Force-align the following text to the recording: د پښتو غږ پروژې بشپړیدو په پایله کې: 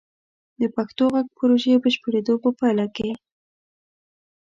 د 0.59 0.63
پښتو 0.75 1.03
غږ 1.13 1.27
پروژې 1.37 1.73
بشپړیدو 1.83 2.33
په 2.43 2.49
پایله 2.59 2.87
کې: 2.95 3.09